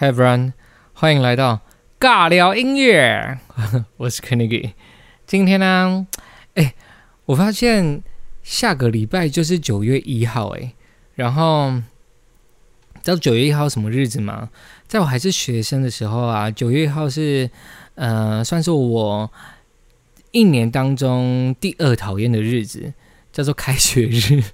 [0.00, 0.52] Hi everyone，
[0.92, 1.60] 欢迎来到
[1.98, 3.40] 尬聊音乐，
[3.98, 4.74] 我是 Kennedy。
[5.26, 6.06] 今天呢，
[6.54, 6.72] 哎，
[7.24, 8.00] 我发现
[8.44, 10.72] 下个礼拜就是九月一号，哎，
[11.16, 11.72] 然后
[13.02, 14.50] 知道九月一号什么日子吗？
[14.86, 17.50] 在我还是学生的时候啊，九月一号是
[17.96, 19.28] 呃，算是我
[20.30, 22.94] 一年当中第二讨厌的日子，
[23.32, 24.44] 叫做开学日。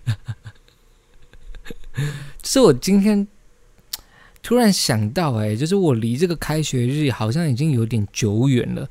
[2.42, 3.28] 是我今天。
[4.44, 8.86] 突然想到，哎，就是我离这个开学日好像已经有点久远了。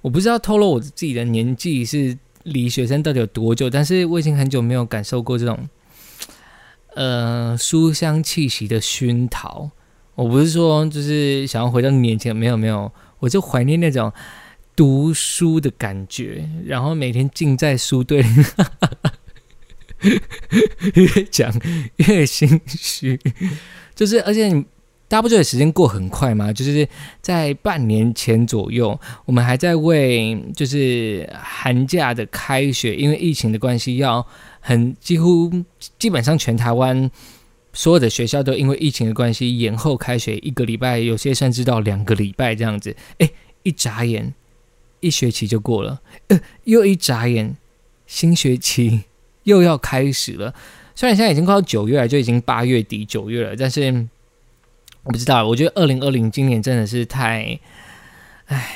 [0.00, 5.68] 我不知道透露我自己的年纪是离学生到底有多久，但是我已经很久没有感受过这种，
[6.94, 9.68] 呃，书香气息的熏陶。
[10.14, 14.12] 我不是说就是想要回到年前，没有没有，我就怀念那种
[14.76, 18.28] 读书的感觉，然后每天静在书堆里，
[20.94, 21.52] 越讲
[21.96, 23.18] 越心虚，
[23.96, 24.64] 就是而且你。
[25.06, 26.52] 大家不觉得时间过很快吗？
[26.52, 26.88] 就是
[27.20, 34.26] 在半年前左右，我们还在为就是寒假的开学，因为疫情的关系，要
[34.60, 35.52] 很几乎
[35.98, 37.08] 基本上全台湾
[37.74, 42.96] 所有的学校都因为疫情的关系延后开学一个礼拜，有些甚至到两个礼拜这样子。
[43.18, 43.30] 哎，
[43.62, 44.32] 一眨眼，
[45.00, 47.54] 一学期就过了，呃，又一眨眼，
[48.06, 49.02] 新学期
[49.44, 50.54] 又要开始了。
[50.96, 54.08] 虽然现在已经快到九月了，就已经八月底九月了，但是。
[55.04, 57.60] 我不知道，我觉得二零二零今年真的是太，
[58.46, 58.66] 唉，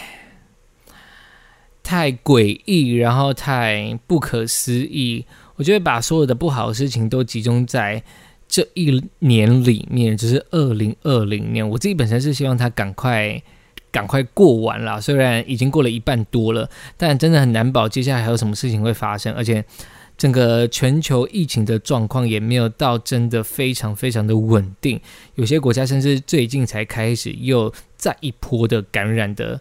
[1.83, 5.25] 太诡异，然后太不可思议。
[5.57, 8.03] 我觉得把所有的不好的事情都集中在
[8.47, 11.67] 这一年里面，就是二零二零年。
[11.67, 13.43] 我自己本身是希望它赶快
[13.91, 19.65] 赶快过完了，虽然已经过了一半多了，但真的很难保接下来还有什么事情会发生，而且。
[20.19, 25.01] 整个全球疫情的状况也没有到真的非常非常的稳定，
[25.37, 29.61] 有些国家甚至最近才开始又再一波的感染的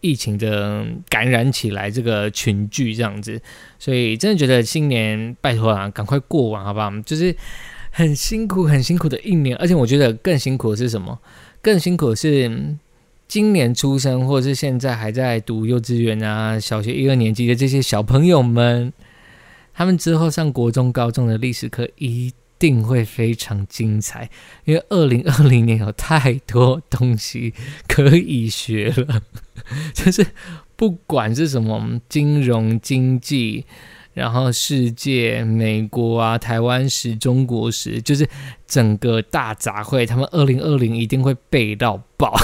[0.00, 3.38] 疫情的感染起来，这个群聚这样子，
[3.78, 6.90] 所以真的觉得新年拜托啊，赶快过完好不好？
[7.02, 7.36] 就是
[7.90, 11.18] 很辛苦很辛苦的一年，而且我觉得更辛苦的是什么？
[11.60, 12.76] 更辛苦的是
[13.26, 18.90] 今年出生或者是现在还在读幼稚园啊、小学一二年级的这些小朋友们。
[19.78, 24.28] 他们之后上国中、高中的历史课一定会非常精彩，
[24.64, 27.54] 因为二零二零年有太多东西
[27.86, 29.22] 可以学了，
[29.94, 30.26] 就是
[30.74, 33.64] 不管是什么金融、经济，
[34.14, 38.28] 然后世界、美国啊、台湾史、中国史，就是
[38.66, 42.36] 整个大杂烩，他们二零二零一定会背到爆。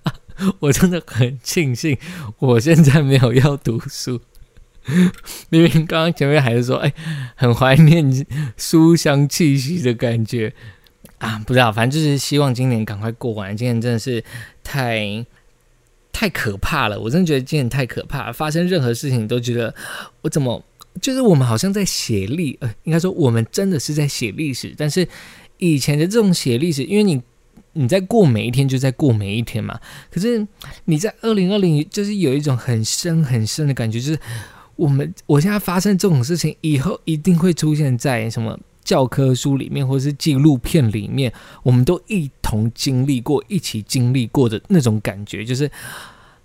[0.60, 1.96] 我真的很庆幸，
[2.40, 4.20] 我现在没有要读书。
[5.48, 6.92] 明明刚刚前面还是说，哎，
[7.34, 10.52] 很怀念书香气息的感觉
[11.18, 13.56] 啊，不知道，反正就是希望今年赶快过完。
[13.56, 14.22] 今年真的是
[14.62, 15.24] 太
[16.12, 19.74] 太可怕了，我真的觉得今年太可怕，发生任何事情都觉得
[20.20, 20.62] 我怎么，
[21.00, 25.08] 就是我们好像在写历，呃，应该说我们真的是在写历史，但是
[25.56, 27.22] 以前的这种写历史，因为你
[27.72, 29.80] 你在过每一天就在过每一天嘛，
[30.10, 30.46] 可是
[30.84, 34.20] 你在二零二零就是有一种很深很深的感觉，就是。
[34.76, 45.70] 我们我现在发生这种事情，以后一定会出现在什么教科书里面，或是纪录片里面，我们都一同经历过、一起经历过的那种感觉，就是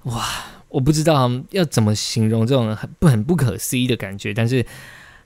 [0.03, 0.23] 哇，
[0.69, 4.65] 我不知道要怎么形容这种很不很不可思议的感觉，但是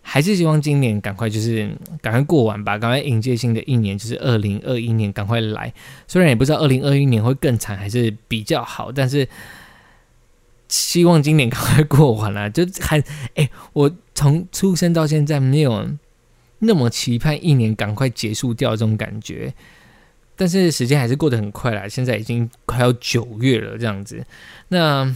[0.01, 1.69] 还是希望今年赶快就是
[2.01, 5.73] 赶快过完吧，赶快迎接新的一年，就是二零二一年赶快来。
[6.07, 9.27] 虽然也不知道二零二一年会更惨还是比较好，但是。
[10.73, 13.00] 希望今年赶快过完了， 就还
[13.35, 15.88] 哎，我从出生到现在没有
[16.59, 19.53] 那么期盼一年赶快结束掉这种感觉，
[20.35, 24.25] 但是时间还是过得很快啦，现在已经快要九月了这样子。
[24.69, 25.16] 那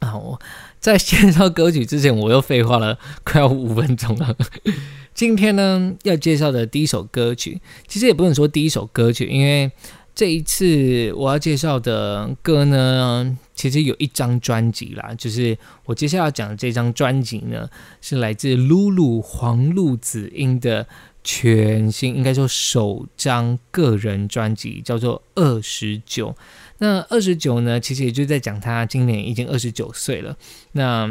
[0.00, 0.40] 啊，我
[0.80, 4.36] 在介绍歌曲之前，我又废话了快要五分钟了。
[5.14, 9.70] 今天呢，要介绍的第一首歌曲，其实也不能说第一首歌曲，因为。
[10.18, 17.70] 这一次我要介绍的歌呢，其实有一张专辑啦，就是我接下来要讲的这张专辑呢，
[18.00, 20.84] 是来自露露黄露子英的
[21.22, 26.30] 全新，应该说首张个人专辑，叫做《二十九》。
[26.78, 30.36] 那二十九呢，其实也就在讲他今年已经二十九岁了。
[30.72, 31.08] 那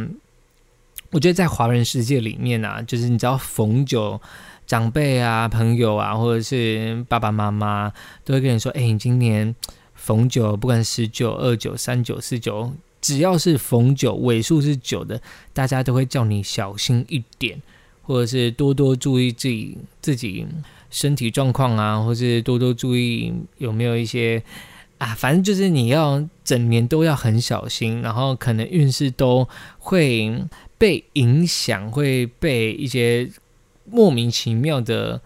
[1.12, 4.20] 我觉得在华人世界里面啊，就是你知道逢九。
[4.68, 7.92] 长辈啊，朋友啊，或者是爸爸妈妈，
[8.26, 9.56] 都会跟你说：“哎，你今年
[9.96, 15.22] 逢九，不管十九、二九、三九、四九，只要是逢九，尾数是九的，
[15.54, 17.62] 大家都会叫你小心一点，
[18.02, 20.46] 或者是多多注意自己自己
[20.90, 24.44] 身体状况啊，或是多多注意有没有一些
[24.98, 29.48] 啊，反正就是你要整年都要很小心，然后可能运势都
[29.80, 30.44] 会
[30.78, 33.30] 被影响，会被一些
[33.90, 35.22] 莫名其妙的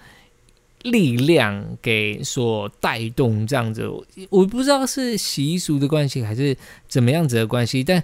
[0.83, 3.87] 力量给所带动，这样子，
[4.29, 6.55] 我不知道是习俗的关系还是
[6.87, 8.03] 怎么样子的关系，但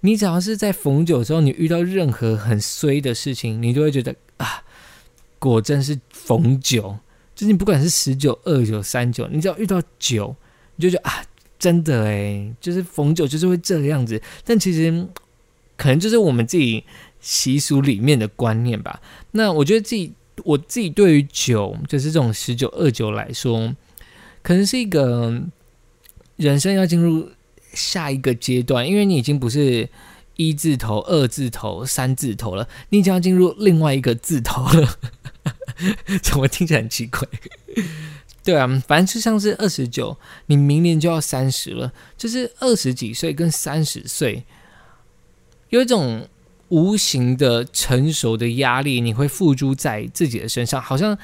[0.00, 4.62] 你只要是在逢九之后，你遇到任何很衰的事情，你就会觉得啊，
[5.38, 6.98] 果真是逢九，
[7.34, 10.34] 就是你不管是十九、二九、三九，你只要遇到九。
[10.80, 11.24] 你就觉得啊，
[11.58, 15.04] 真的哎，就是逢九就是会这个样子，但其实
[15.76, 16.84] 可能就是我们自己
[17.20, 19.00] 习俗里面的观念吧。
[19.32, 20.12] 那我觉得自己
[20.44, 23.74] 我自己对于九，就是这种十九、二九来说，
[24.42, 25.42] 可能是一个
[26.36, 27.28] 人生要进入
[27.72, 29.88] 下一个阶段，因为你已经不是
[30.36, 34.98] 一字头、二字头、三字头了，你已经要进入另外一个字头了。
[36.22, 37.26] 怎么听起来很奇怪？
[38.44, 40.16] 对啊，反正就像是二十九，
[40.46, 44.44] 你明年就要三十了，就是二十几岁跟三十岁，
[45.68, 46.26] 有一种
[46.68, 51.16] 无形的成熟的压力，你会付诸在自己的身上，好像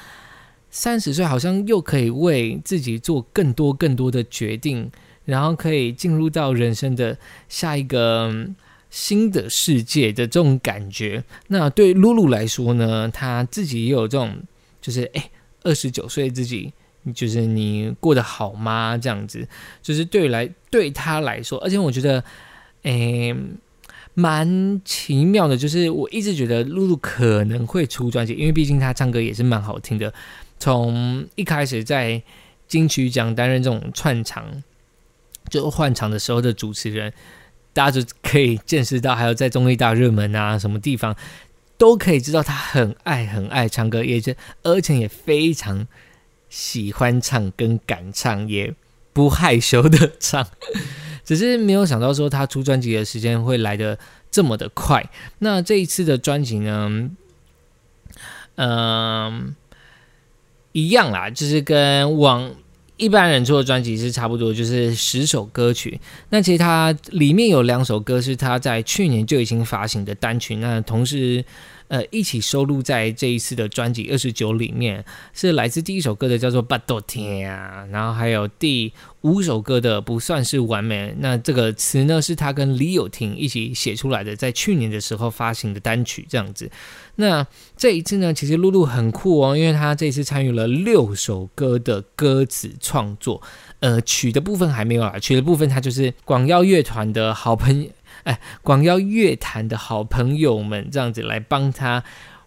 [0.69, 4.89] 三十岁好像又可以为自己做更多更多的决定，
[5.25, 8.47] 然后可以进入到人生的下一个
[8.89, 11.23] 新的世界的这种感觉。
[11.47, 14.35] 那对露露来说呢，她自己也有这种，
[14.81, 15.29] 就是哎，
[15.63, 16.73] 二十九岁自己。
[17.13, 18.97] 就是你过得好吗？
[18.97, 19.47] 这样子，
[19.79, 22.23] 就是对来对他来说，而且我觉得，
[22.81, 23.31] 诶，
[24.15, 25.55] 蛮奇妙的。
[25.55, 30.11] 就是我一直觉得露露可能会出专辑，因为毕竟她唱歌也是蛮好听的。
[30.59, 32.23] 从一开始在
[32.67, 34.63] 金曲奖担任这种串场，
[35.47, 37.13] 就换场的时候的主持人，
[37.73, 41.15] 大家就可以见识到，还有在综艺大热门啊，什么地方
[41.77, 45.87] 都可以知道她很爱很爱唱歌，也是而且也非常。
[46.47, 48.73] 喜欢唱跟敢唱，也
[49.11, 50.47] 不害羞的唱，
[51.25, 53.99] 只是没有想到说他出专辑的时间会来的
[54.31, 55.03] 这么的快。
[55.39, 57.09] 那这一次的专辑呢，
[58.55, 59.53] 嗯，
[60.71, 62.49] 一样啦，就是跟往
[62.95, 65.99] 一般人出的专辑是差不多，就是十首歌曲。
[66.29, 71.43] 那其实它里面有两首歌是他在去年就已经发行的单曲，那同时。
[71.87, 75.03] 呃，一起收录在这一次的专辑二十九里面，
[75.33, 78.91] 是来自第一首歌的叫做《巴多天》啊，然后还有第
[79.21, 81.15] 五首歌的不算是完美。
[81.19, 86.69] 那这个词呢，是他跟李友廷一起写出来的，在去年的时候发行的单曲这样子。
[87.17, 87.45] 那
[87.77, 93.41] 这一次呢，其实露露很酷哦，因为他这次参与了六首歌的歌词创作，
[93.79, 97.89] 呃，曲的部分还没有啦，曲的部分他就是广耀乐团的好朋友。
[98.25, 102.03] 哎，广邀乐坛的好朋友们这样子来帮他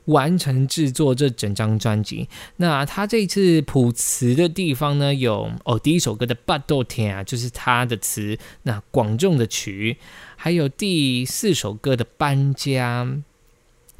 [0.06, 2.28] 完成制作这整张专辑。
[2.56, 8.38] 那他这次谱词的地方呢，有哦，第一首歌的《八豆天》啊，就是他的词。
[8.62, 9.98] 那广众的曲，
[10.36, 13.04] 还有第四首歌的《搬家》，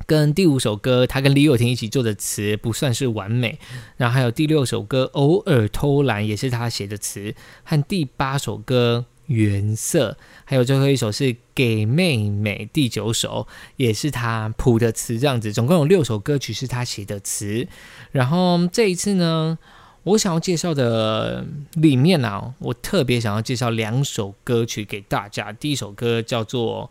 [0.07, 3.59] 跟第五首歌他跟李友廷一起做的词，不算是完美。
[3.99, 9.05] 然后还有第六首歌《偶尔偷懒》，也是他写的词，和第八首歌。
[9.29, 13.47] 原色，还有最后一首是给妹妹，第九首
[13.77, 17.69] 也是他谱的词，这样子，总共有六首歌曲是他写的词。
[18.11, 19.59] 然后这一次呢，
[20.03, 21.45] 我想要介绍的
[21.75, 25.53] 里面呢，我特别想要介绍两首歌曲给大家。
[25.53, 26.91] 第一首歌叫做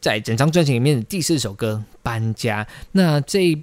[0.00, 3.56] 在整张专辑里面的第四首歌《搬家》，那这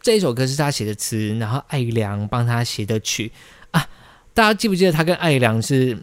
[0.00, 3.30] 这一首歌是他写的词，然后艾良帮他写的曲
[3.70, 3.88] 啊。
[4.34, 5.96] 大家记不记得他跟艾良是？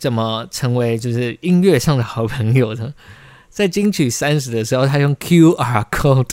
[0.00, 2.94] 怎么成为就是音乐上的好朋友呢？
[3.50, 6.30] 在金曲三十的时候，他用 QR code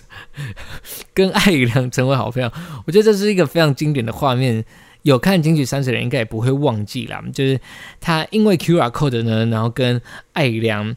[1.13, 2.49] 跟艾宇良成为好朋友。
[2.85, 4.63] 我觉得这是一个非常经典的画面，
[5.01, 7.21] 有看金曲三十的人应该也不会忘记啦。
[7.33, 7.59] 就是
[7.99, 10.95] 他因为 QR code 呢，然后跟艾宇良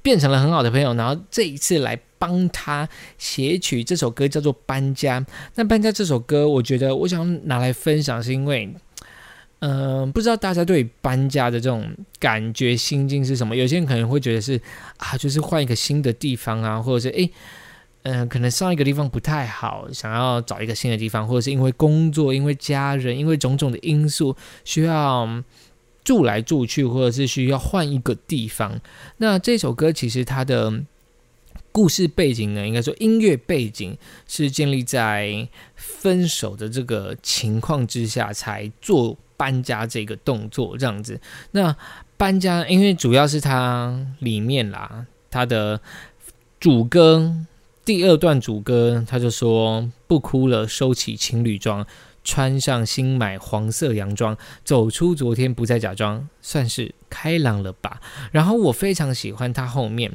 [0.00, 2.88] 变成了很好的朋友，然后这一次来帮他
[3.18, 5.20] 写曲这首歌叫做《搬家》。
[5.56, 8.72] 那《搬家》这首歌，我觉得我想拿来分享，是因为。
[9.64, 11.88] 嗯，不知道大家对搬家的这种
[12.18, 13.54] 感觉心境是什么？
[13.54, 14.60] 有些人可能会觉得是
[14.96, 17.30] 啊，就是换一个新的地方啊，或者是诶，
[18.02, 25.28] 嗯，可能上一个地方不太好，想要找一个新的地方，或者是因为工作、因为家人、因为种种的因素，需要
[26.02, 28.80] 住来住去，或者是需要换一个地方。
[29.18, 30.72] 那这首歌其实它的
[31.72, 33.98] 故事背景呢，应该说音乐背景
[34.28, 39.18] 是建立在分手的这个情况之下才做。
[39.34, 41.76] 搬家这个动作这样子，那
[42.16, 45.80] 搬家因为主要是它里面啦，它的
[46.60, 47.34] 主歌
[47.84, 51.84] 第二段主歌，他就说不哭了，收起情侣装，
[52.22, 58.00] 穿上新买黄色洋装，走出昨天不再假装，算是开朗了吧。
[58.30, 60.12] 然后我非常喜欢他后面，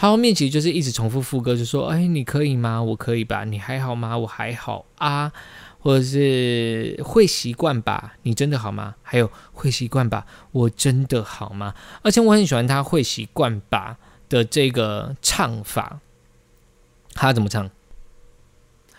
[0.00, 2.80] 他后面其实就是一直重复副歌，就说：“哎，你可以吗？
[2.80, 3.42] 我可以吧？
[3.42, 4.16] 你还好吗？
[4.16, 5.32] 我还好啊。”
[5.80, 8.14] 或者是会习惯吧？
[8.22, 8.94] 你真的好吗？
[9.02, 10.24] 还有会习惯吧？
[10.52, 11.74] 我真的好吗？
[12.02, 13.96] 而且我很喜欢他会习惯吧
[14.28, 16.00] 的这个唱法。
[17.14, 17.68] 他怎么唱？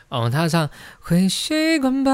[0.09, 2.13] 哦，他唱会习惯吧，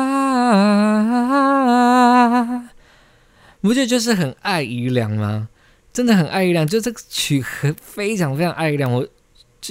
[3.62, 5.50] 不就就是很爱姨良吗？
[5.96, 8.92] 真的很爱姨良，就这个曲很非常非常爱姨良。
[8.92, 9.08] 我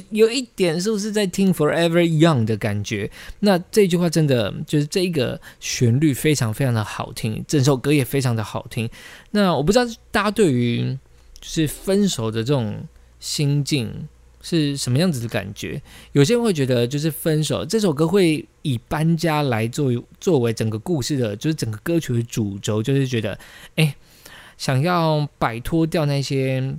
[0.08, 3.10] 有一点是不是在听 Forever Young 的感觉？
[3.40, 8.88] 那这句话真的就是这一个旋律非常非常的好听，整首歌也非常的好听。
[9.32, 10.98] 那我不知道大家对于
[11.40, 12.88] 就是分手的这种
[13.20, 14.08] 心境。
[14.46, 15.80] 是什么样子的感觉？
[16.12, 23.38] 有些人会觉得，就是分手这首歌会以搬家来作为作为整个故事的，就是整个歌曲的主轴，就是觉得，
[23.76, 23.96] 哎，
[24.64, 26.74] 想要摆脱掉那些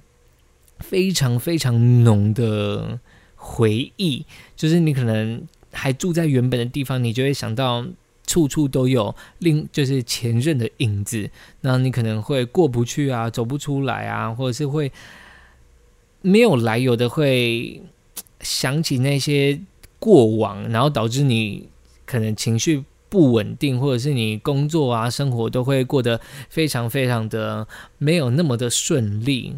[0.80, 3.00] 非常非常浓的
[3.36, 4.25] 回忆，
[4.56, 7.86] 就是你可能还住在原本的地方，你就会想到
[8.25, 11.30] 处处都有另就是前任的影子，
[11.62, 14.92] 那你可能会过不去啊，走不出来啊，或者是会。
[16.22, 17.84] 没有来由的会
[18.39, 19.62] 想起那些
[20.00, 21.70] 过往，然后导致你
[22.04, 22.84] 可能情绪
[23.15, 26.19] 不稳定，或者是你工作啊、生活都会过得
[26.50, 27.65] 非常非常的
[27.98, 29.55] 没有那么的顺利，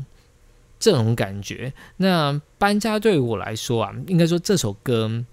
[0.80, 1.74] 这种感觉。
[1.98, 5.26] 那搬家对于我来说啊，应该说这首歌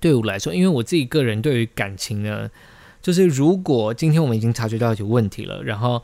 [0.00, 2.48] 对我来说，因为我自己个人对于感情呢，
[3.02, 6.00] 就是如果今天我们已经察觉到有问题了，然后。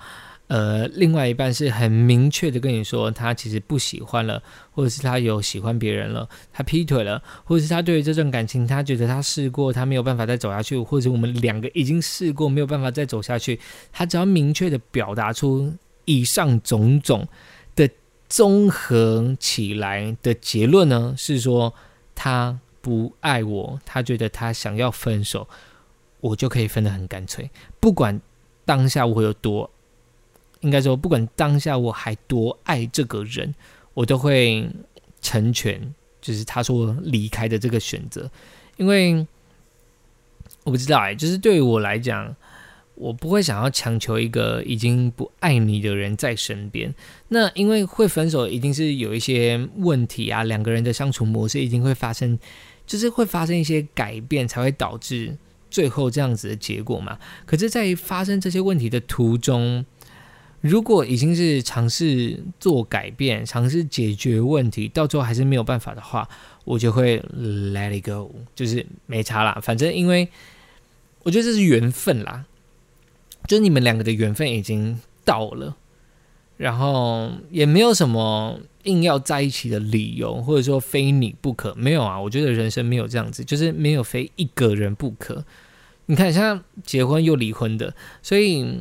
[0.49, 13.59] 呃，另外一半是很明确的跟你说，他其实不喜欢了，或者是他有喜欢别人了，他劈腿了，或者是他对于这段感情，他觉得他试过，他没有办法再走下去，或者我们两个已经试过，没有办法再走下去。
[13.93, 15.75] 他只要明确的表达出
[16.05, 17.27] 以上种种
[17.75, 17.91] 的
[18.29, 21.75] 综合起来的结论呢，是说
[22.15, 25.49] 他不爱我，他觉得他想要分手，
[26.21, 27.51] 我就可以分得很干脆，
[27.81, 28.21] 不管
[28.65, 29.69] 当下我有多。
[30.61, 33.55] 应该说，不管当下我还多爱这个人，
[33.95, 34.69] 我都会
[35.21, 35.81] 成全，
[36.21, 38.31] 就是他说离开的这个选择。
[38.77, 39.27] 因为
[40.65, 42.35] 我不知道哎，就是对于我来讲，
[42.95, 46.95] 我不会想要强求一个已经不爱你的人在身边。
[47.29, 52.39] 那因为会分手，一定是有一些问题啊，两个人的相处模式一定会发生，
[52.87, 55.37] 就是会发生一些改变，才会导致
[55.71, 57.19] 最后这样子的结果嘛。
[57.45, 59.85] 可是，在发生这些问题的途中，
[60.67, 66.29] 如果已经是尝试做改变、尝试解决问题，到最后还是没有办法的话，
[66.65, 69.59] 我就会 let it go，就是没差啦。
[69.63, 70.29] 反正因为
[71.23, 72.45] 我觉得这是缘分啦，
[73.47, 75.77] 就你们两个的缘分已经到了，
[76.57, 82.21] 然后也没有什么硬要在一起的理由，或者说非你不可，没有啊。
[82.21, 85.45] 我觉得人生没有这样子，就是没有非一个人不可。
[86.07, 88.81] 你看，像结婚又离婚的，所以。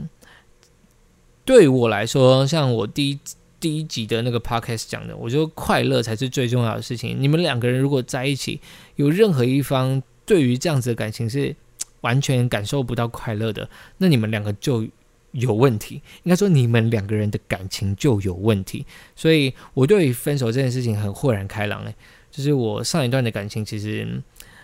[1.46, 3.20] 对我来说，像我第一
[3.60, 7.16] 第一集的那个 podcast 讲的，我觉得快乐才是最重要的事情。
[7.20, 8.60] 你们两个人如果在一起，
[8.96, 11.56] 有任何一方对于这样子的感情是
[12.02, 14.88] 完全感受不到快乐的，那你们两个就
[15.32, 16.02] 有问题。
[16.24, 18.84] 应该说，你们两个人的感情就有问题。
[19.16, 21.84] 所以我对于分手这件事情很豁然开朗。
[21.86, 21.96] 诶，
[22.32, 24.22] 就是我上一段的感情其实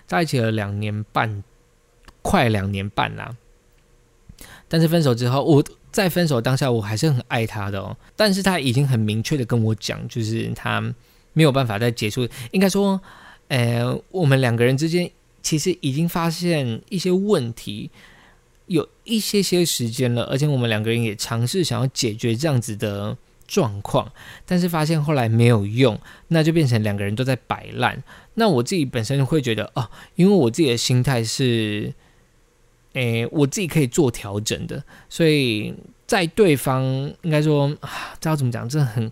[0.07, 1.43] 在一起了两年半，
[2.23, 3.37] 快两年半啦。
[4.67, 5.63] 但是分手之后，我。
[5.91, 7.95] 在分手当下，我还是很爱他的哦。
[8.15, 10.81] 但是他已经很明确的跟我讲，就是他
[11.33, 12.27] 没有办法再结束。
[12.51, 12.99] 应该说，
[13.49, 17.91] 呃，我们两个人之间其实已经发现一些问题，
[18.67, 24.09] 有一些些时间了，而且我们两个人也尝试想要解决这样子的状况，
[24.45, 28.01] 但是发现后来没有用，那就变成两个人都在摆烂。
[28.35, 31.93] 那我自己本身会觉得，哦，因为我自己的心态是。
[32.93, 35.73] 诶，我自己可以做调整的，所以
[36.05, 36.83] 在对方
[37.21, 37.69] 应该说，
[38.19, 39.09] 知道怎么讲，这很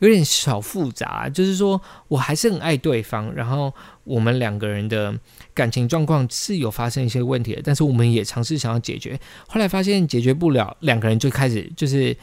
[0.00, 1.28] 有点小复杂。
[1.28, 3.72] 就是说我还是很爱对方，然后
[4.04, 5.14] 我们两个人的
[5.54, 12.16] 感情状况是有发生一些问题的，但是我们也尝试想要解决，后来发现解决不了，两个人就开始就是。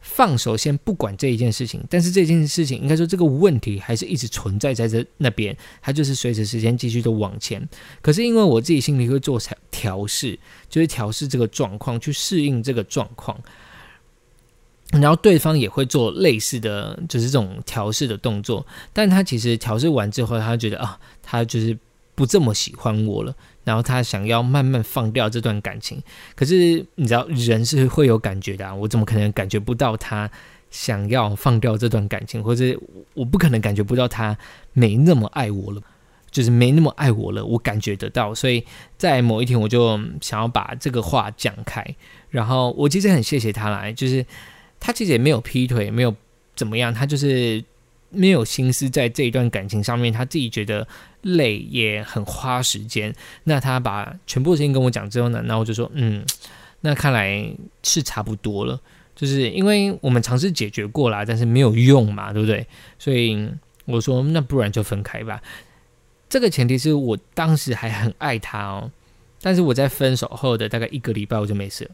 [0.00, 7.68] 放手，先不管这一件事情，但是这件事情应该说这个问题还是一直存在在这那边，它就是随着时间继续的往前。
[8.00, 10.38] 可是因为我自己心里会做调调试，
[10.68, 13.36] 就是调试这个状况，去适应这个状况，
[14.92, 21.76] 然后对方也会做类似的就是这种调试的动作，但他其实调试完之后，他觉得啊，他就是
[22.14, 23.34] 不这么喜欢我了。
[23.66, 26.00] 然后他想要慢慢放掉这段感情。
[26.36, 30.30] 可是你知道，人是会有感觉的，我怎么可能感觉不到他
[30.70, 32.64] 想要放掉这段感情，或者
[33.14, 34.38] 我不可能感觉不到他
[34.72, 35.82] 没那么爱我了，
[36.30, 38.32] 就是没那么爱我了，我感觉得到。
[38.32, 38.64] 所以
[38.96, 41.84] 在某一天，我就想要把这个话讲开。
[42.30, 44.24] 然后我其实很谢谢他来，就是
[44.78, 46.14] 他其实也没有劈腿，没有
[46.54, 47.64] 怎么样，他就是
[48.10, 50.86] 没有心思在这一段感情上面，他自己觉得
[51.22, 53.14] 累，也很花时间。
[53.44, 56.24] 那他把全部的事情跟我讲之后呢，然后我就说，嗯，
[56.80, 57.50] 那看来
[57.82, 58.80] 是差不多了，
[59.14, 62.66] 就是因为我们尝试解决过了，但是没有用嘛，对不对？
[62.98, 63.48] 所以
[63.84, 65.42] 我说，那不然就分开吧。
[66.28, 68.90] 这个前提是我当时还很爱他哦，
[69.40, 71.90] 但是我在分手后的大概一个礼拜，我就没事了。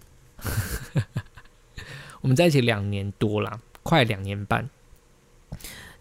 [2.23, 4.69] 我们在一起两年多了，快两年半，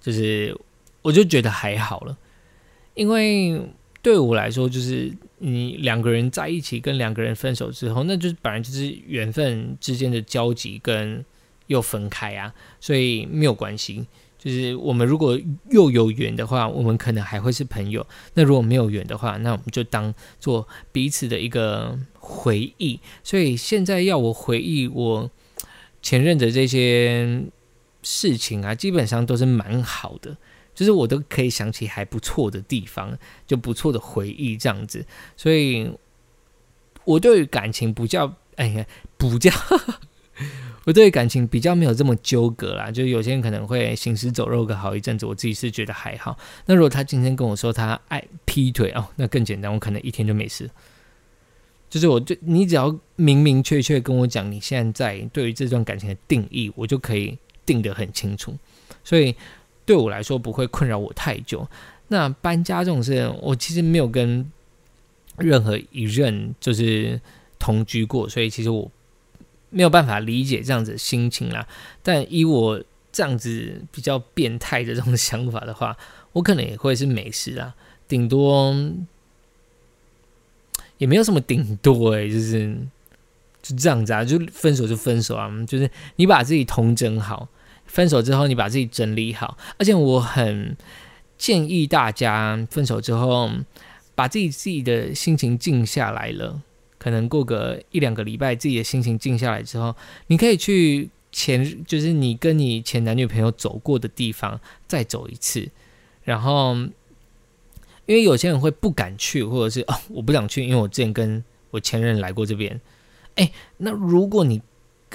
[0.01, 0.53] 就是
[1.01, 2.17] 我就觉得还好了，
[2.95, 3.61] 因为
[4.01, 11.23] 对我来说，就是你两个人在一起跟两个人分手之后，那就是本来就是缘分之间的交集，跟
[11.67, 14.05] 又分开啊，所以没有关系。
[14.37, 15.39] 就是我们如果
[15.69, 18.01] 又有缘的话，我们可能还会是朋友；
[18.33, 22.99] 那如果没有缘的话，那我们就当做彼此的一个回忆。
[23.23, 25.29] 所以现在要我回忆我
[26.01, 27.43] 前任的这些
[28.03, 30.35] 事情啊，基本上都是蛮好的，
[30.73, 35.05] 就是我都可以想起还不错的地方，就不错的回忆这样子。
[35.35, 35.91] 所以
[37.05, 38.85] 我对于感情不叫哎呀，
[39.17, 39.51] 不叫。
[40.83, 46.35] 我对感情比较没有这么纠葛啦，就有些人可能会行尸走肉个好一阵子，我自己是觉得还好。
[46.65, 50.67] 那如果他今天跟我说他爱劈腿哦，那更简单，我可能一天就没事。
[51.87, 57.37] 就是我就你只要明明确确跟我讲你现在对于这段感情的定义，我就可以
[57.71, 58.55] 定得很清楚，
[59.03, 59.35] 所以
[59.85, 61.67] 对我来说不会困扰我太久。
[62.09, 64.51] 那搬家这种事，我其实没有跟
[65.37, 67.19] 任何一任就是
[67.57, 68.91] 同居过，所以其实我。
[69.73, 71.65] 没有办法理解这样子的心情啦，
[72.03, 75.95] 但以我这样子比较变态的这种想法的话，
[76.33, 77.73] 我可能也会是没事啊，
[78.05, 78.75] 顶多
[80.97, 82.75] 也没有什么顶多诶，就是
[83.61, 87.47] 就这样子啊，就分手就分手啊，就是你把自己统整好，
[87.91, 90.75] 分手之后你把自己整理好，而且我很
[91.37, 93.51] 建议大家分手之后
[94.15, 96.61] 把自己自己的心情静下来了。
[96.97, 99.93] 可能过个一两个礼拜，自己的心情静下来之后，
[100.27, 105.67] 你可以去前，就是你跟你前男女朋友走过的地方再走一次。
[106.23, 106.75] 然后，
[108.05, 112.79] 因为有些人会不敢去，或者是哦，我不想去，因为我之前跟我前任来过这边。
[113.35, 114.61] 哎，那如果你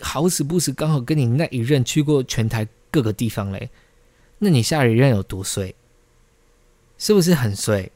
[0.00, 3.70] 好死不死刚好跟你那一任去过全台各个地方嘞，
[4.38, 5.74] 那你下一任有多衰？
[6.98, 7.90] 是不是很衰？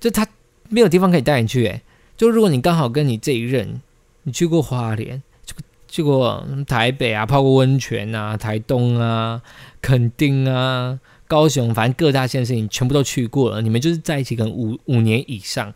[0.00, 0.26] 就他
[0.68, 1.82] 没有地方可以带你去，哎。
[2.16, 3.80] 就如果你刚好跟你这一任，
[4.24, 5.54] 你去过花莲，去
[5.86, 9.40] 去过台北啊，泡过温泉啊，台东啊，
[9.80, 15.72] 垦丁啊，高雄，反正各大县市你全部都去过了，你们就是在一起可能五五年以上，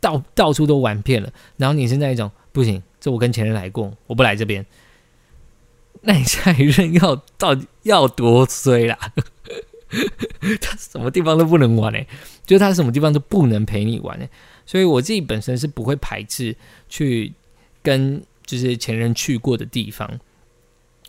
[0.00, 1.30] 到到处都玩遍了。
[1.58, 4.64] 然后你是那一种不行，这我跟前任来过，我不来这边。
[6.04, 8.98] 那你下一任要到底要多衰啦？
[10.60, 12.00] 他什么地方都不能玩呢？
[12.44, 14.26] 就是他什么地方都不能陪你玩呢？
[14.66, 16.56] 所以我自己本身是不会排斥
[16.88, 17.32] 去
[17.82, 20.18] 跟就是前任去过的地方，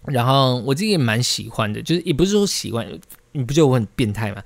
[0.06, 2.88] 然后我自己也蛮喜欢的，就是也不是说喜欢，
[3.32, 4.44] 你不觉得我很变态吗？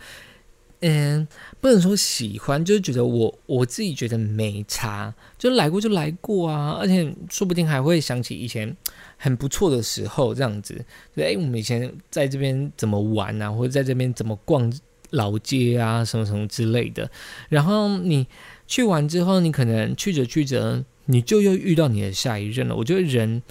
[0.81, 1.27] 嗯，
[1.59, 8.75] 不能说喜欢，就是觉得我我自己觉得没差，就来过就来过啊，而且说不定还会想起以前
[9.17, 10.73] 很不错的时候，这样子，
[11.15, 14.71] 就哎，我们以前在这边怎么玩啊，或者在这边怎么逛
[15.11, 17.09] 老街啊，什么什么之类的，
[17.49, 18.27] 然后你。
[18.69, 22.75] 去完之后，你可能去着去着，你就又遇到你的下一任了。
[22.75, 23.41] 我觉得人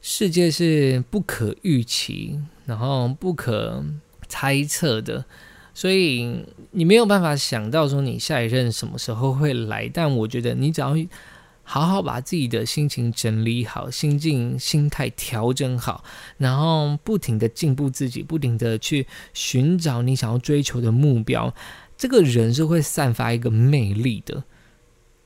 [0.00, 3.84] 世界是不可预期，然后不可
[4.26, 5.26] 猜测的，
[5.78, 9.88] 所以你没有办法想到说你下一任什么时候会来。
[9.94, 10.96] 但我觉得你只要
[11.62, 16.02] 好好把自己的心情整理好，心境、心态调整好，
[16.36, 21.54] 然后不停的进步自己，不停的去寻找你想要追求的目标。
[21.96, 24.42] 这个人是会散发一个魅力的，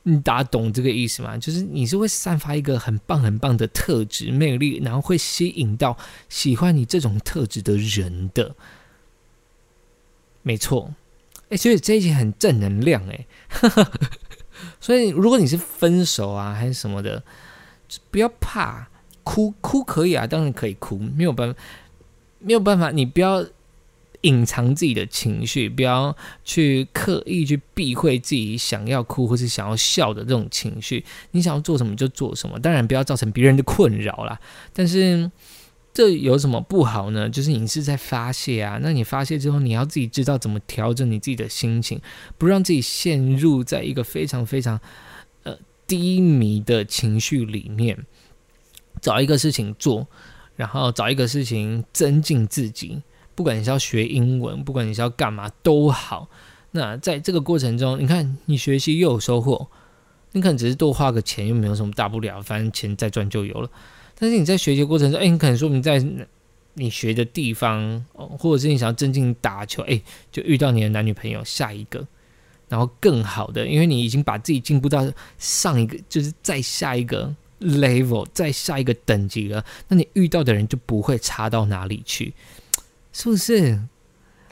[0.03, 1.39] 你大家懂这个意思吗？
[1.39, 5.97] 就是你是会散发一个很棒很棒的特质魅力，然后会吸引到
[6.29, 8.55] 喜欢你这种特质的人的，
[10.43, 10.95] 没错。
[11.49, 13.27] 哎，所以这一集很正能量哎，
[14.81, 17.23] 所以如果你是分手啊还是什么的，
[18.11, 18.89] 不要怕
[19.23, 21.61] 哭哭可以啊，当然可以哭，没有办法
[22.39, 23.45] 没有办法，你不要。
[24.23, 31.05] 隐藏自己的情绪，不要去刻意去避讳自己想要哭或是想要笑的这种情绪。
[31.33, 34.41] 你想要做什么就做什么，当然不要造成别人的困扰啦。
[34.73, 35.29] 但是
[35.95, 37.29] 这有什么不好呢？
[37.29, 42.01] 就是你是在发泄啊，那你发泄之后，你要自己知道怎么调整你自己的心情，
[42.39, 44.81] 不让自己陷入在一个非常非常
[45.43, 48.07] 呃低迷的情绪里面。
[49.01, 50.07] 找一个事情做，
[50.55, 53.03] 然后找一个事情增进自己。
[53.35, 56.29] 不管你是要学英文，不管你是要干嘛都好。
[56.71, 59.69] 那在这个过程中，你看你学习又有收获，
[60.33, 63.69] 你可能只是多花个钱，又没有什么大不了，反正钱再赚就有了。
[64.23, 66.01] 但是你在学习过程中，哎，你可能说明在
[66.75, 72.07] 你学的地方，或者是你想要增进打球，哎，就遇到你的男女朋友下一个，
[72.69, 82.33] 然后更好的，因为你已经把自己进步到上一个，就是再下一个 level，再下一个等级了，那你遇到的人就不会差到哪里去。
[83.13, 83.77] 是不是？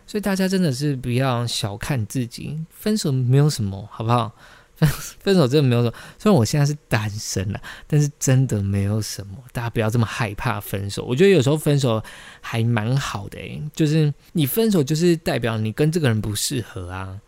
[0.04, 4.34] 所以大家真的是不要小看自己，分手没有什么，好不好？
[5.20, 5.94] 分手真的没有什么。
[6.18, 9.36] 虽然我现在是单身了，但是真的没有什么。
[9.52, 11.04] 大家不要这么害怕分手。
[11.04, 12.02] 我觉得有时候分手
[12.40, 17.20] 还蛮好的诶，就是你分手就是代表你跟这个人不适合啊。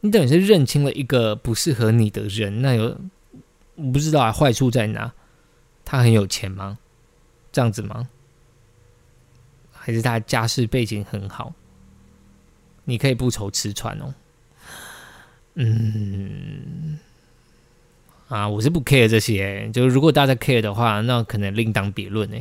[0.00, 2.96] 你等于是认清了一个不适合你的人，那有
[3.74, 5.12] 我不知道啊，坏处在哪？
[5.84, 6.78] 他很有钱吗？
[7.50, 8.08] 这样子吗？
[9.72, 11.52] 还是他家世背景很好，
[12.84, 14.14] 你可以不愁吃穿哦。
[15.62, 16.98] 嗯，
[18.28, 22.36] 啊，我是不 care 这些，就是如果大家 care 的话，那可能另当别论呢。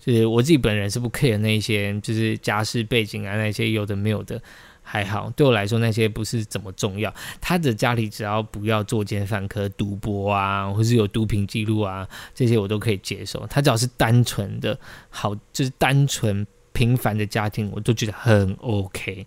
[0.00, 4.40] 就是我自己本人是不 care 那一些，就是家世背景啊，那些有的没有的，
[4.82, 5.30] 还好。
[5.36, 7.12] 对我来说，那些不是怎么重要。
[7.38, 13.46] 他的家里只要不要作奸犯科、赌博啊，或是有毒品记录啊，这些我都可以接受。
[13.46, 14.78] 他只要是单纯的
[15.10, 16.46] 好，就是单纯。
[16.76, 19.24] 平凡的家庭，我都觉得很 OK，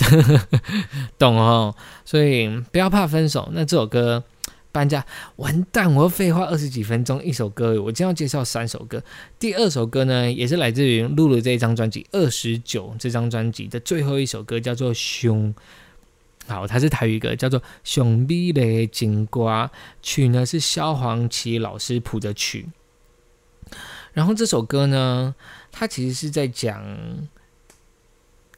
[1.18, 1.74] 懂哦。
[2.04, 3.48] 所以不要怕分手。
[3.52, 4.22] 那这首歌
[4.72, 5.04] 搬家
[5.36, 7.80] 完蛋，我要废话二十几分钟一首歌。
[7.82, 9.02] 我今天要介绍三首歌。
[9.38, 15.54] 第二首歌呢，也是来自于露露这一张专辑《二十九》这张专辑的最后一首歌，叫做《熊》。
[16.46, 19.66] 好，它是台语歌，叫做《熊咪的金瓜》，
[20.02, 22.68] 曲呢是萧煌奇老师谱的曲。
[24.12, 25.34] 然后这首歌呢。
[25.72, 26.84] 它其实是在讲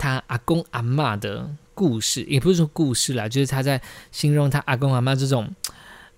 [0.02, 5.54] 他阿公阿妈的故事，也不是说故事啦，就是他在形容他阿公阿妈这种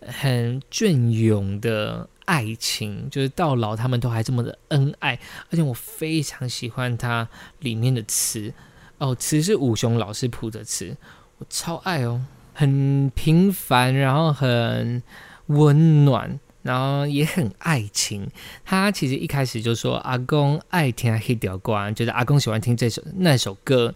[0.01, 5.21] 很隽永的爱情，就是到老他们都还这么的恩爱，
[5.51, 8.55] 而且我非常喜欢他里面的词
[8.97, 10.97] 哦，词是武雄老师谱的词，
[11.37, 15.03] 我超爱哦，很平凡，然后很
[15.49, 16.41] 温暖。
[16.65, 18.27] 然后也很爱情，
[18.65, 23.95] 他其实一开始就说阿公爱听《黑条歌》，觉得阿公喜欢听这首那首歌，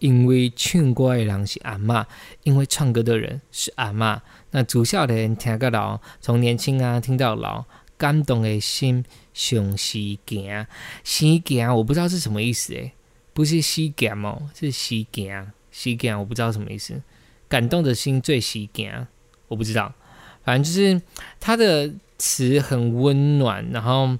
[0.00, 2.06] 因为唱歌的人是阿妈，
[2.42, 4.20] 因为唱歌的人是阿妈。
[4.50, 7.64] 那主笑的人听个老，从年轻啊听到老，
[7.96, 9.02] 感动的心
[9.32, 10.66] 上西行，
[11.02, 12.92] 西行我不知道是什么意思诶，
[13.32, 17.00] 不是西行哦，是西行，西行我不知道什么意思，
[17.48, 19.06] 感动的心最西行，
[19.48, 19.90] 我不知道，
[20.44, 21.00] 反正就是
[21.40, 21.90] 他的。
[22.20, 24.18] 词很温暖，然后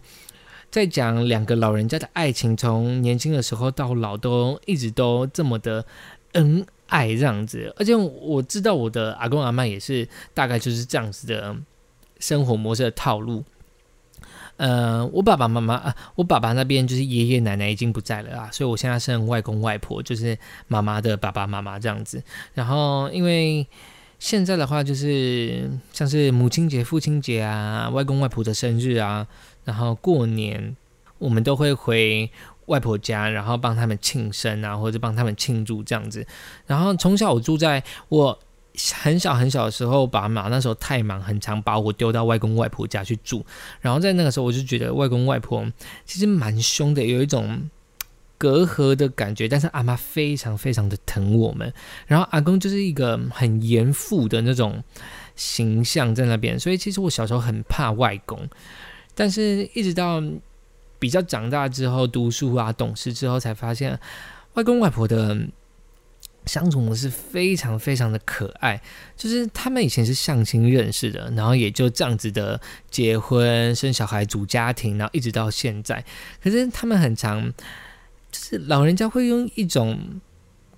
[0.70, 5.84] 再讲两个老人家的爱情，从年轻的时候到老，都一直都这么的
[6.32, 7.74] 恩爱这样子。
[7.78, 11.54] 而且我知道我的阿公阿妈也是大概就是这样子的
[12.18, 13.44] 生活模式的套路。
[14.56, 22.22] 呃，我爸爸妈妈啊，我爸爸那边就是爷爷奶奶已经不在了啊，所以我现在剩外公外婆，就是妈妈的爸爸妈妈这样子。
[22.54, 23.66] 然后因为。
[24.20, 29.26] 现在的话，就是像是母亲节、父亲节啊，外公外婆的生日啊，
[29.64, 30.76] 然后过年，
[31.18, 32.30] 我们都会回
[32.66, 36.24] 外婆家，然后帮他们庆生啊，或者帮他们庆祝这样子。
[36.66, 38.38] 然后从小我住在我
[39.02, 43.44] 很小很小的时候，爸妈那时候太忙，很常把我丢到外公外婆家去住。
[43.80, 45.66] 然后在那个时候，我就觉得外公外婆
[46.04, 47.70] 其实蛮凶的，有一种。
[48.40, 51.70] 隔阂的感觉，但是阿妈非常非常的疼我们，
[52.06, 54.82] 然后阿公就是一个很严父的那种
[55.36, 58.48] 形象在那边，所以其实我小时候很怕外公，
[59.14, 60.22] 但是一直到
[60.98, 64.00] 比较长大之后，读书啊、懂事之后，才发现
[64.54, 65.36] 外公外婆的
[66.46, 68.80] 相处模式非常非常的可爱，
[69.18, 72.58] 就是他们以前是相亲认识的，然后也就这样子的
[72.90, 76.02] 结婚、生小孩、组家庭，然后一直到现在，
[76.42, 77.52] 可是他们很常。
[78.30, 80.20] 就是老人家会用一种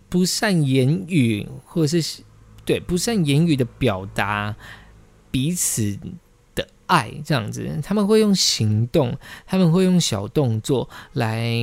[0.09, 2.23] 不善言语，或者是
[2.65, 4.55] 对不善言语的表达
[5.31, 5.99] 彼此
[6.55, 11.55] 的爱，这样子，他们会用行动，他们会用小动作来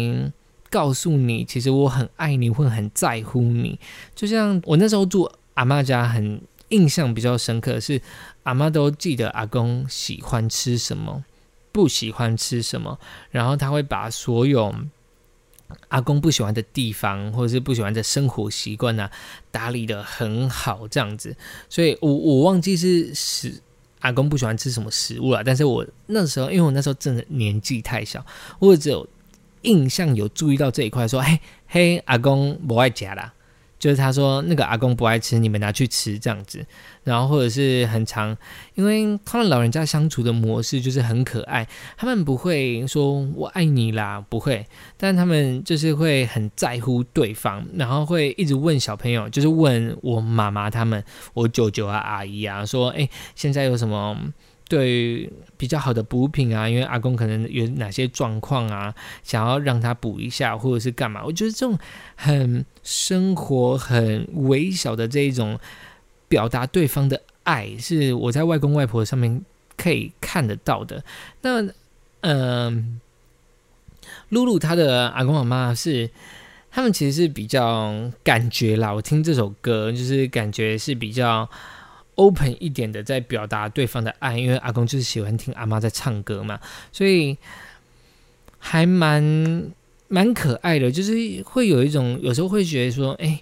[0.70, 3.80] 告诉你，其实我很爱你，会很在乎你。
[4.16, 8.02] 就像我那时候住阿妈家，很印象比较深刻的是，
[8.44, 11.24] 阿妈都记得阿公喜欢吃什么，
[11.72, 13.00] 不喜欢吃什么，
[13.32, 14.74] 然后他会把所有
[15.90, 19.10] 阿公不喜欢的地方，或者是不喜欢的生活习惯呢，
[19.52, 21.36] 打理的很好，这样子。
[21.70, 23.62] 所以我我忘记是食
[24.00, 28.26] 阿公不喜欢吃什么食物了，但是我那时候，因为我那时候真的年纪太小，
[28.60, 29.08] 我只有。
[29.64, 33.34] 印象有注意到这一块，说：“嘿，嘿，阿公不爱夹啦，
[33.80, 36.64] 就是他说那个阿公不爱吃，你们拿去吃这样子。
[37.06, 38.38] 然后或者是很长，
[38.76, 44.64] 因为他们老人家相处的模式就是很可爱，他们不会说我爱你啦，不会，
[44.98, 54.16] 但他们就是会很在乎对方，然后会一直问小朋友，就是问我妈妈他们，我舅舅啊、阿姨啊，说：哎，现在有什么？”
[54.70, 55.28] 对
[55.58, 61.26] 比较好的补品啊，因为阿公可能有哪些状况啊，想要让他补一下，或者是干嘛？
[61.26, 61.78] 我觉得这种
[62.16, 65.60] 很生活、很微小的这一种
[66.28, 69.44] 表达对方的爱，是我在外公外婆上面
[69.76, 71.04] 可以看得到的。
[71.42, 71.68] 那
[72.22, 73.02] 嗯，
[74.30, 76.08] 露露她的阿公阿妈是
[76.70, 81.50] 他们其实是比较感觉啦，我听这首歌就是感觉是比较。
[82.20, 86.60] Open 一点的在表达对方的爱，因为阿公就是喜欢听阿妈在唱歌嘛，
[86.92, 87.38] 所以
[88.58, 89.72] 还蛮
[90.10, 90.92] 蛮可爱的。
[90.92, 91.14] 就是
[91.46, 93.42] 会有一种有时候会觉得说，哎，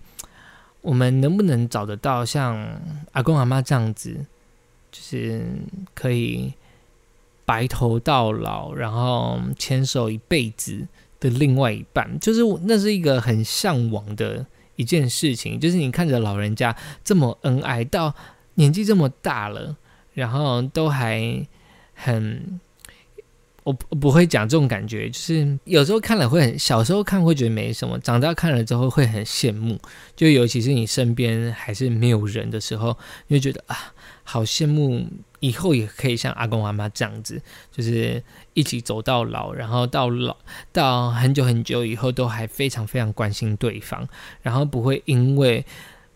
[0.81, 2.55] 我们能不能找得到像
[3.13, 4.15] 阿公阿妈这样子，
[4.91, 5.43] 就是
[5.95, 6.53] 可以
[7.45, 10.85] 白头到老，然后牵手一辈子
[11.19, 12.19] 的另外一半？
[12.19, 15.59] 就是那是一个很向往的一件事情。
[15.59, 18.13] 就是你看着老人家这么恩爱到。
[18.57, 19.77] 年纪这么大了，
[20.13, 21.47] 然后都还
[21.93, 22.59] 很，
[23.63, 29.79] 我不会讲这种感觉，就是有时候看了会很，小时候看会觉得没什么，长大看了之后会很羡慕，
[30.15, 33.93] 就尤其是你身边还是没有人的时候，你就觉得啊，
[34.23, 35.05] 好羡慕，
[35.39, 37.39] 以后也可以像阿公阿妈这样子，
[37.71, 38.23] 就是
[38.55, 40.35] 一起走到老，然后到老
[40.71, 44.07] 到很久很久以后都还非常非常关心对方，
[44.41, 45.63] 然后不会因为。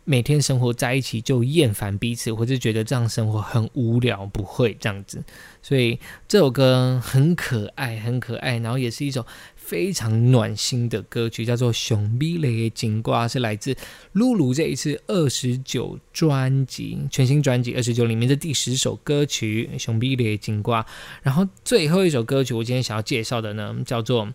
[0.04, 5.24] 每天生活在一起就厌烦彼此，或者觉得这样生活很无聊，不会这样子。
[5.62, 13.76] 所以这首歌很可爱，很可爱，然后也是一首非常暖心的歌曲，叫做《熊咪雷金瓜》，是来自
[14.14, 20.82] 露露这一次二十九专辑全新专辑二十九里面的第十首歌曲《熊咪雷金瓜》。
[21.22, 24.26] 然后最后一首歌曲，我今天想要介绍的呢，叫做《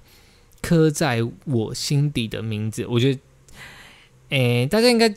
[0.62, 2.84] 刻在我心底的名字》。
[2.88, 3.20] 我觉得，
[4.28, 5.12] 诶，大家应该。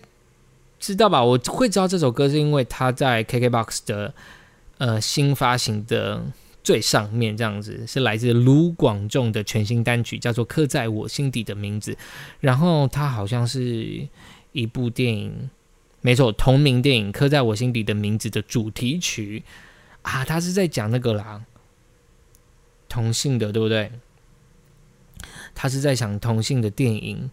[0.80, 1.22] 知道吧？
[1.22, 4.14] 我会知道这首歌是因为它在 KKBOX 的
[4.78, 6.24] 呃新发行的
[6.64, 11.92] 最上面，这样子是来自卢广仲的全新单曲，叫做《刻在我心底的名字》。
[12.40, 14.08] 然后它好像是
[14.54, 15.50] 一部电影，
[16.00, 19.44] 没错，同名电影《刻在我心底的名字》的主题曲
[20.04, 21.42] 啊，它是在讲那个啦，
[22.88, 23.92] 同性的，对不对？
[25.54, 27.30] 他是在讲同性的电影。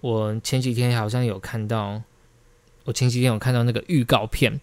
[0.00, 2.02] 我前几天好像有看到。
[2.84, 4.60] 我前几天有看到那个预告片，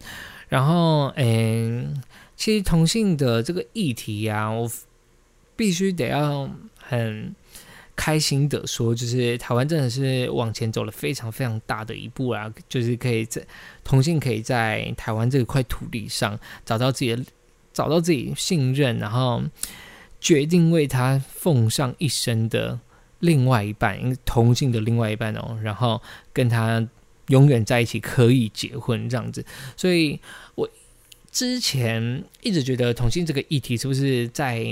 [0.48, 2.02] 然后，嗯，
[2.36, 4.70] 其实同性的这个议题呀，我
[5.56, 7.34] 必须得要很
[7.96, 12.52] 开心的说，就是台湾真的是往前走了非常非常大的一步啊！
[12.68, 13.42] 就是可以在
[13.84, 17.22] 同性可以在台湾这块土地上找到自己的，
[17.72, 19.42] 找到自己信任，然后
[20.20, 22.78] 决定为他奉上一生的
[23.20, 26.02] 另外一半，同性的另外一半哦，然后
[26.32, 26.86] 跟他。
[27.30, 29.44] 永远在一起可以结婚这样子，
[29.76, 30.20] 所以
[30.54, 30.68] 我
[31.32, 34.66] 之前一直觉得同性这个议题是不是在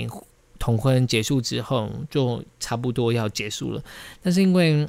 [0.59, 3.81] 同婚结束之后就差不多要结束了？
[4.21, 4.85] 但是因为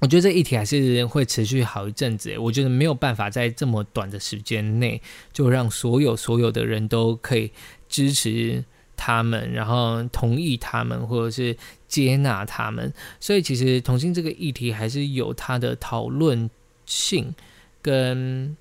[0.00, 5.00] 我觉得这议题还是会持续好一阵子，我觉得没有办法在这么短的时间内
[5.32, 7.50] 就让所有所有的人都可以
[7.88, 8.62] 支持
[8.94, 11.56] 他们，然后同意他们，或者是
[11.88, 12.92] 接纳他们。
[13.18, 16.50] 所以其实同性这个议题还是有它的讨论。
[16.88, 17.32] 性
[17.80, 18.56] 跟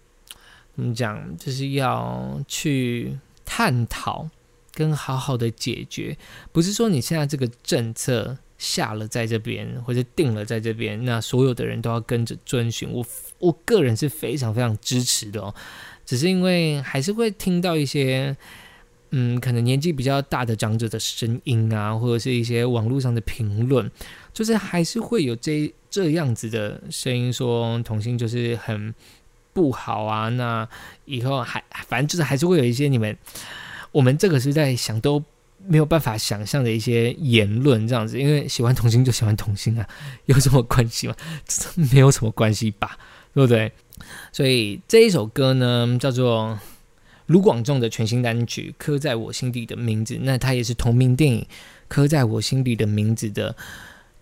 [0.76, 4.30] 怎么讲，就是要去探讨
[4.74, 6.16] 跟好好的解决，
[6.52, 12.92] 不是说你现在这个政策下了在这边或者定了在这边，那所有的人都要跟着遵循。
[12.92, 13.06] 我
[13.40, 15.56] 我个人是非常非常支持的哦，
[16.06, 18.36] 只是因为还是会听到一些。
[19.20, 23.90] 嗯，可能年纪比较大的长者的声音啊，或者是一些网络上的评论，
[24.32, 28.94] 就是还是会有这这样子的声音，说同性就是很
[29.54, 30.30] 不好啊。
[30.30, 30.70] 那
[31.06, 33.18] 以后还反正就是还是会有一些你们
[33.92, 35.24] 我们这个是在想都
[35.66, 39.90] 没有办法想象的一些言论，这样子，因为喜欢童星就喜欢童星啊，
[40.26, 41.16] 有什么关系吗？
[41.92, 43.00] 没有什么关系吧，
[43.34, 43.72] 对不对？
[44.32, 46.60] 所以这一首歌呢，叫做
[47.28, 51.42] 卢广仲的全新单曲《刻在我心底的名字》，那它也是同名电影
[51.88, 53.56] 《刻在我心底的名字》的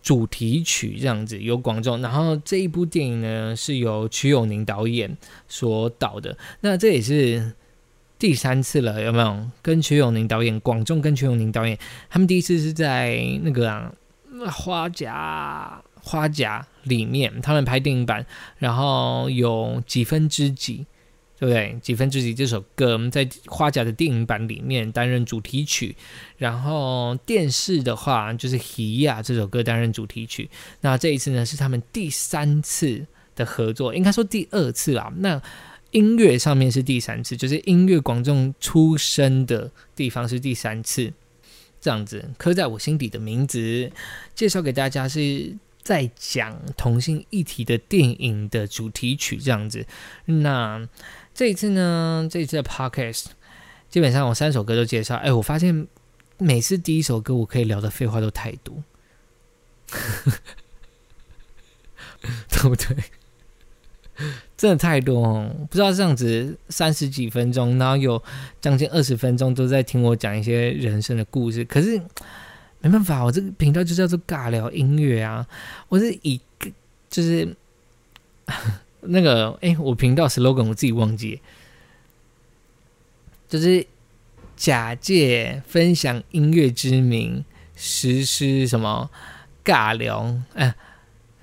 [0.03, 2.01] 主题曲，这样子由广仲。
[2.01, 7.53] 然后这一部电影呢，是由曲友宁导演所导的，那这也是。
[8.17, 9.45] 第三次了，有没有？
[9.61, 11.77] 跟曲永宁导演，广仲跟曲永宁导演，
[12.09, 13.91] 他们第一次是在那个啊
[14.49, 18.25] 花甲花甲里面，他们拍电影版，
[18.57, 20.85] 然后有几分之几，
[21.37, 21.77] 对不对？
[21.81, 25.95] 几分之几这首歌我们在花甲的电影版里面担任主题曲，
[26.37, 30.49] 然后电视的话就是《喜亚》这首歌担任主题曲。
[30.81, 35.11] 那这一次呢是他们第三次的合作，应该说第二次啊。
[35.17, 35.41] 那
[35.91, 41.11] 音乐上面是第三次，就是音乐广众出生的地方是第三次，
[41.81, 43.91] 这样子刻在我心底的名字，
[44.33, 49.85] 介绍给大家是在讲同性议题的电影的主题曲，这样子。
[50.25, 50.87] 那
[51.35, 53.25] 这一次呢，这一次的 podcast
[53.89, 55.85] 基本上我三首歌都介绍，哎，我发现
[56.37, 58.81] 每次第一首歌我可以聊的废话都太多，
[62.49, 62.95] 对不对？
[64.55, 68.23] 真的太多，不知道这样子三十几分钟，然后有
[68.61, 71.65] 将近二十分钟都在听我讲一些人生的故事。
[71.65, 72.01] 可是
[72.79, 75.45] 没办法，我这个频道就叫做尬聊音乐啊。
[75.89, 76.39] 我是以
[77.09, 77.53] 就是
[79.07, 81.39] 那个哎，我频道 slogan 我自己忘记，
[83.47, 83.85] 就是
[84.55, 87.43] 假借分享音乐之名
[87.75, 89.09] 实施什么
[89.63, 90.75] 尬聊哎，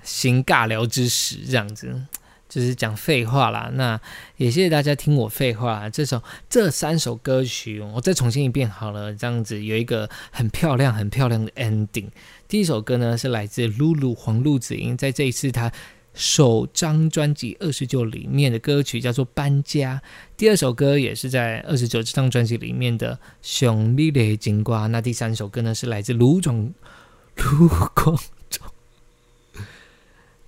[0.03, 2.05] 行尬聊之实这样子。
[2.49, 3.99] 就是讲废话啦，那
[4.37, 5.89] 也谢谢大家听我废话。
[5.89, 12.09] 这首这三首歌曲，我再重新一遍好了，这样子有一个很漂亮、很漂亮的 ending。
[12.47, 15.71] 第一首歌呢是来自露露黄露子英，在这一次她
[16.13, 20.01] 首张专辑二十九里面的歌曲叫做《搬家》。
[20.37, 24.85] 第二首歌也是在二十九这张专辑里面的《熊咪的金瓜》。
[24.87, 26.73] 那第三首歌呢是来自卢总
[27.35, 28.17] 卢广
[28.49, 28.67] 仲。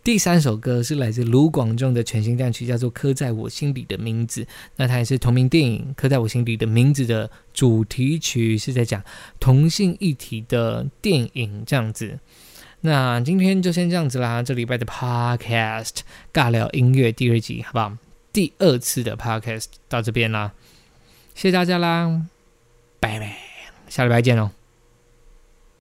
[0.04, 4.43] 第三首歌是来自卢广仲的全新单曲，叫做《刻在我心底的名字》。
[4.75, 9.04] 那它也是同名电影《刻在我心底的名字》的主题曲，是在讲
[9.39, 12.19] 同性议题的电影这样子。
[12.86, 17.98] 那今天就先这样子啦，这礼拜的 Podcast 尬聊音乐第二集，好不好？
[18.32, 20.52] 第二次的 Podcast 到这边啦，
[21.34, 22.21] 谢谢大家啦，
[23.00, 23.38] 拜拜，
[23.89, 24.52] 下礼拜见哦。